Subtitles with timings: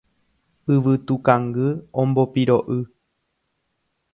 [0.73, 1.67] Yvytukangy
[2.01, 2.81] ombopiro'y